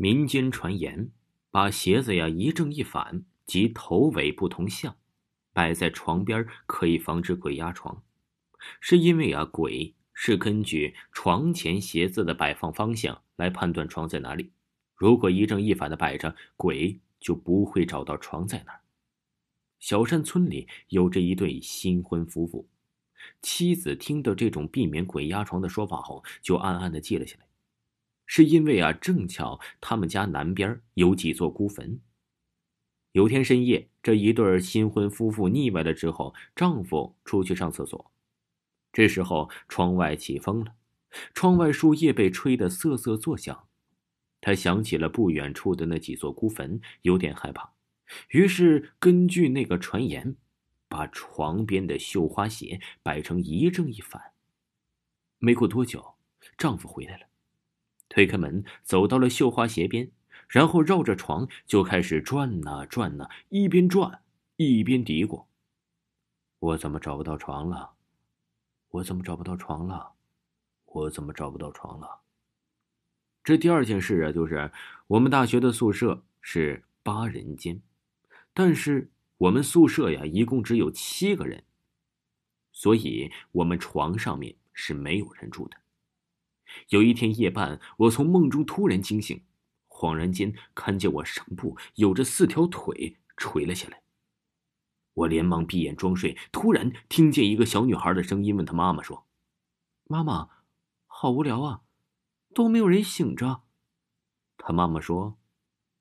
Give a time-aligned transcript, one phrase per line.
[0.00, 1.10] 民间传言，
[1.50, 4.96] 把鞋子呀一正一反，即头尾不同向，
[5.52, 8.04] 摆在床边可以防止鬼压床，
[8.80, 14.52] 是因为啊鬼是根据床前鞋子的摆放方向来判断床在哪里。
[14.94, 18.80] 如果一正一反的摆着，鬼就不会找到床在哪儿。
[19.80, 22.68] 小山村里有着一对新婚夫妇，
[23.42, 27.47] 妻子听到这种避免鬼压床的说法后，就暗暗的记了下来。
[28.28, 32.00] 是因为啊，正巧他们家南边有几座孤坟。
[33.12, 38.12] 有天深夜，这一对新婚夫妇腻歪了之后，丈夫出去上厕所。
[38.92, 40.74] 这时候，窗外起风了，
[41.32, 43.66] 窗外树叶被吹得瑟瑟作响。
[44.40, 47.72] 他想起了不远处的那几座孤坟，有点害怕，
[48.28, 50.36] 于是根据那个传言，
[50.86, 54.32] 把床边的绣花鞋摆成一正一反。
[55.38, 56.14] 没过多久，
[56.56, 57.26] 丈夫回来了。
[58.18, 60.10] 推开门，走到了绣花鞋边，
[60.48, 64.24] 然后绕着床就开始转呐转呐，一边转
[64.56, 65.44] 一边嘀咕
[66.58, 67.92] ：“我怎么找不到床了？
[68.88, 70.14] 我怎么找不到床了？
[70.86, 72.22] 我怎么找不到床了？”
[73.44, 74.72] 这第二件事啊，就是
[75.06, 77.80] 我们大学的宿舍是八人间，
[78.52, 81.62] 但是我们宿舍呀一共只有七个人，
[82.72, 85.76] 所以我们床上面是没有人住的。
[86.90, 89.44] 有一天夜半，我从梦中突然惊醒，
[89.88, 94.02] 恍然间看见我上部有着四条腿垂了下来。
[95.14, 99.26] 我连忙闭眼装睡，突然听见一个小女孩的声音问她妈妈说
[100.06, 100.48] ：“妈妈，
[101.06, 101.82] 好无聊啊，
[102.54, 103.62] 都没有人醒着。”
[104.56, 105.38] 她妈妈说：“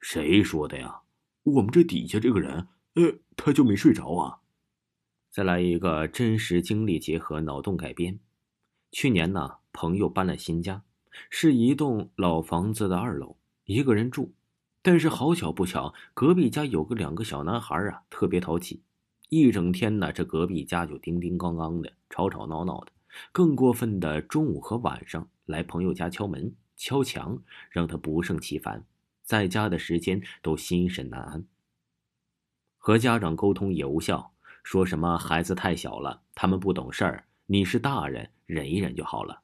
[0.00, 1.02] 谁说的呀？
[1.44, 4.40] 我们这底下这个人，呃，他就没睡着啊。”
[5.30, 8.20] 再来一个真实经历结合脑洞改编。
[8.90, 9.57] 去年呢。
[9.80, 10.82] 朋友搬了新家，
[11.30, 14.34] 是一栋老房子的二楼，一个人住。
[14.82, 18.82] 但是好巧不巧，隔壁家有个两个小男孩啊，特别淘气，
[19.28, 22.90] 一整天呢，这隔壁家就叮叮咣咣的，吵吵闹闹的。
[23.30, 27.40] 更过分的，中午和晚上来朋友家敲门、敲墙，
[27.70, 28.84] 让他不胜其烦，
[29.22, 31.44] 在家的时间都心神难安。
[32.78, 34.32] 和家长沟通也无效，
[34.64, 39.40] 说什么孩子太小了，他们不懂事儿，你是大人，忍一忍就好了。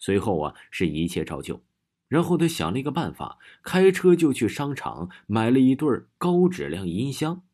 [0.00, 1.62] 随后啊，是一切照旧。
[2.08, 5.88] 然后他想了一个办法，开车就去商场买了一对
[6.18, 7.44] 高质量音箱，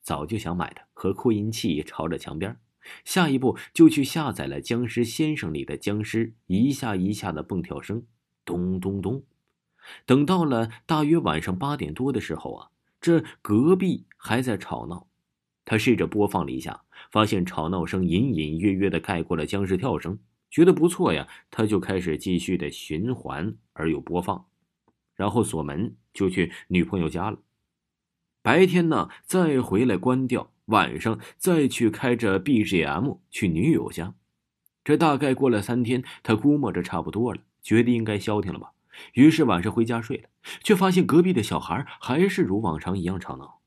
[0.00, 2.56] 早就想买的，和扩音器朝着墙边。
[3.04, 8.04] 下一步就去下载了《僵尸先生》里的僵尸一下一下的蹦跳声，
[8.44, 9.22] 咚咚咚。
[10.06, 15.08] 等到了大约晚上八点多的时候啊，这隔壁还在吵闹。
[15.64, 20.18] 他试着播放了一下，发现吵闹声隐隐约约的盖过了僵尸跳声。
[20.50, 24.46] 觉得不错呀，他就开始继续的循环而又播放，
[25.14, 27.38] 然后锁门就去女朋友家了。
[28.42, 34.14] 白天呢再回来关掉，晚上再去开着 BGM 去女友家。
[34.84, 38.72] 这大概过了三天，他估摸着差不多了，觉得应该消停了吧。
[39.14, 40.28] 于是晚上回家睡了，
[40.62, 43.60] 却发现隔壁的小孩还是如往常一样吵闹。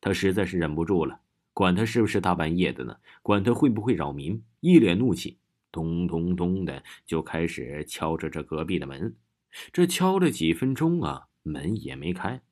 [0.00, 1.20] 他实在是忍不住了，
[1.54, 5.38] 管他是不是大半夜的呢，管他会不会扰民，一脸怒气。
[5.72, 9.16] 咚咚咚的就开始敲着这隔壁的门，
[9.72, 12.42] 这敲了几分钟啊，门也没开。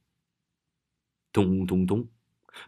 [1.32, 2.08] 咚咚咚，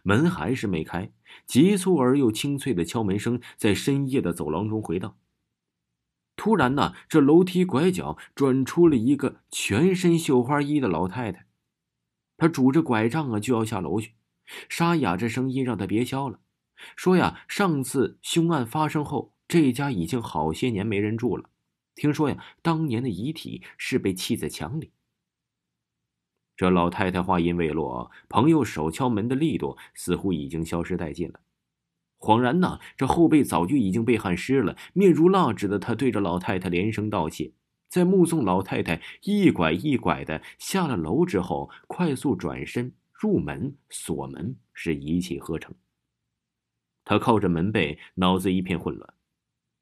[0.03, 1.11] 门还是没开，
[1.45, 5.17] 急促而又清脆的敲门声在深夜的走廊中回荡。
[6.35, 11.45] 突然呢，这楼梯拐角转出了一个全身绣花衣的老太太，
[12.37, 14.13] 她拄着拐杖啊就要下楼去，
[14.67, 16.39] 沙哑着声音让她别敲了，
[16.95, 19.33] 说呀，上次凶案发生后。
[19.51, 21.49] 这家已经好些年没人住了，
[21.93, 24.93] 听说呀，当年的遗体是被砌在墙里。
[26.55, 31.41] 这老太太话音未落，朋友手敲门的力度似乎已经消失殆尽了。
[32.17, 37.51] 恍然呢，这后背早就已经被汗湿了，面如蜡纸的他对着老太太连声道谢，
[37.89, 45.75] 在目送老太太一拐一拐的下了楼之后，快速转身入门锁门，是一气呵成。
[47.03, 49.13] 他靠着门背，脑子一片混乱。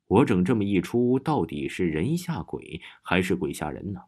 [0.09, 4.01] 我整这么一出，到底是人吓鬼还是鬼吓人呢？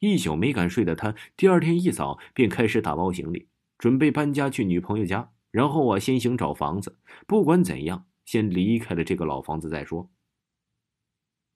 [0.00, 3.46] 一宿没敢睡的他，第二天一早便开始打包行李，
[3.78, 5.30] 准备搬家去女朋友家。
[5.52, 10.10] 然后啊先行找房子，不管怎样，先离开了这个老房子再说。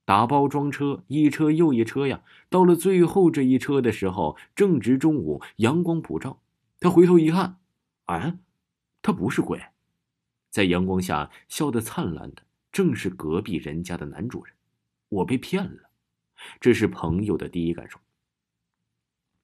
[0.04, 2.22] 打包装车，一车又一车呀。
[2.48, 6.40] 到了最后这一车的时候，正值中午，阳光普照。
[6.78, 7.58] 他回头一看，
[8.04, 8.38] 啊，
[9.02, 9.60] 他不是鬼，
[10.50, 12.45] 在阳光下笑得灿烂的。
[12.76, 14.54] 正是隔壁人家的男主人，
[15.08, 15.88] 我被骗了，
[16.60, 17.98] 这是朋友的第一感受。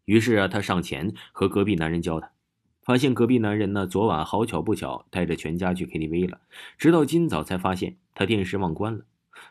[0.04, 2.30] 于是啊，他上前和隔壁男人交谈，
[2.82, 6.42] 发现隔壁男人呢，昨晚好巧不巧带着全家去 KTV 了，
[6.76, 9.06] 直到今早才发现他电视忘关了。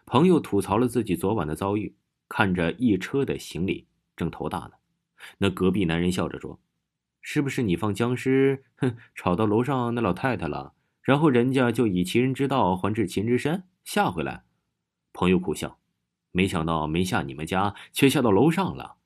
[0.05, 1.95] 朋友吐槽了自己昨晚的遭遇，
[2.29, 4.73] 看着一车的行李，正头大呢。
[5.39, 6.59] 那隔壁男人笑着说
[7.19, 10.75] ：“是不是你放僵尸，哼，吵到楼上那老太太了？
[11.01, 14.43] 然后人家就以其人之道还治其人之身，吓回来？”
[15.13, 15.77] 朋友苦笑
[16.31, 18.97] ：“没想到没吓你们家，却吓到楼上了。”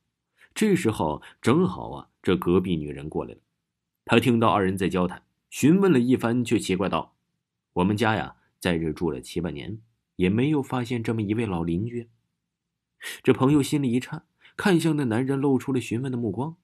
[0.54, 3.39] 这时候正好啊，这隔壁女人过来了。
[4.06, 7.16] 她听到二人在交谈，询问了一番，却奇怪道
[7.74, 9.80] ：“我们家呀，在这住了七八年，
[10.16, 12.10] 也没有发现这么一位老邻居。”
[13.21, 14.24] 这朋友心里一颤，
[14.56, 16.56] 看向那男人，露出了询问的目光。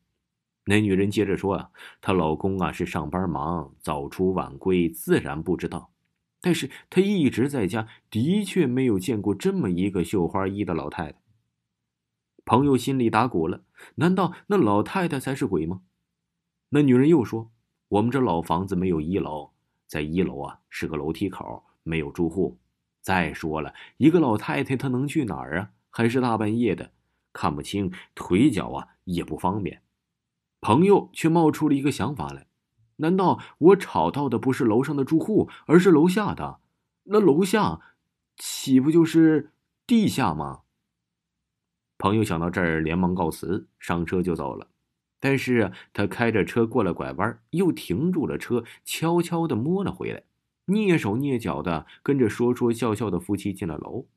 [0.65, 5.91] 那女人接着说：“啊，她老公啊是上班忙，早出晚归，自然不知道。
[6.41, 11.21] 但是他一直在家，的确没有见过这么一个绣花衣的老太太。”
[12.43, 13.63] 朋友心里打鼓了，
[13.95, 15.81] 难道那老太太才是鬼吗？
[16.69, 17.51] 那女人又说
[17.89, 19.51] ：“我们这老房子没有一楼，
[19.85, 22.57] 在一楼啊是个楼梯口，没有住户。
[23.01, 25.71] 再说了，一个老太太她能去哪儿啊？
[25.89, 26.91] 还是大半夜的，
[27.31, 29.83] 看不清，腿脚啊也不方便。”
[30.61, 32.47] 朋友却冒出了一个想法来：
[33.01, 36.59] 难道我吵到的不是楼上的住户，而是楼下的？
[37.03, 37.81] 那楼下
[38.37, 39.51] 岂不就是
[39.85, 40.61] 地下吗？
[41.97, 44.67] 朋友想到这儿，连忙告辞，上车就走了。
[45.19, 50.23] 但是他开着车过了拐弯，又停住了车，悄悄的摸了回来，
[50.65, 54.07] 蹑手蹑脚的跟着说说笑笑的夫妻进了楼。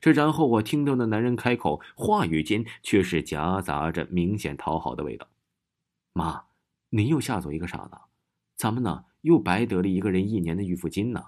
[0.00, 5.28] 这然后我听到那男人开口，话语间却是夹杂着明显讨好的味道
[6.12, 6.44] ：“妈，
[6.90, 7.96] 您又吓走一个傻子，
[8.64, 11.22] 咱们呢又白得了一个人一年的预付金呢。”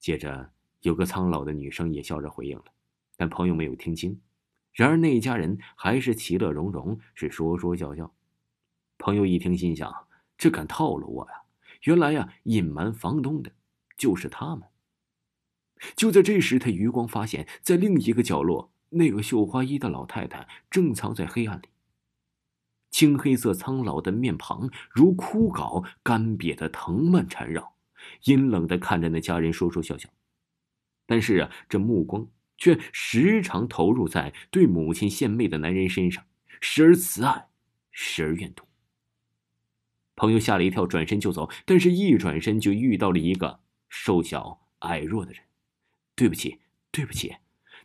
[0.00, 2.64] 接着有个苍老的女生也笑着回应了，
[3.14, 4.18] 但朋友没有听清。
[4.72, 8.14] 然而那一家人还是其乐融融，是说说笑笑。
[8.96, 10.06] 朋友一听，心想：
[10.38, 11.42] 这敢套路我呀！
[11.82, 13.52] 原来呀，隐瞒房东的
[13.98, 14.66] 就是他们。
[15.94, 21.68] 就在这时，他余光发现，在另一个角落，那个绣花衣的老太太正藏在黑暗里。
[22.96, 27.74] 青黑色苍老的面庞如枯槁干瘪的藤蔓缠绕，
[28.24, 30.08] 阴冷的看着那家人说说笑笑。
[31.04, 32.26] 但是啊，这目光……
[32.56, 36.24] 却时常投入在对母亲献媚的男人身上，
[36.62, 37.50] 时而慈爱，
[37.90, 38.64] 时而怨毒。
[40.14, 43.60] 朋友吓了一跳，转身就走，但是一转身就遇到了一个
[43.90, 45.42] 瘦小矮弱的人。
[46.14, 46.60] 对不起，
[46.90, 47.36] 对不起，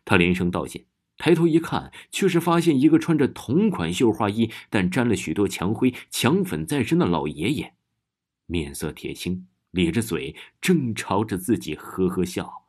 [0.06, 0.82] 他连声道歉。
[1.18, 7.74] 抬头一看，却是发现一个穿着同款绣花衣，但沾了许多墙灰、墙粉在身的老爷爷，
[8.46, 12.61] 面色铁青，咧着嘴，正朝着自己呵呵笑。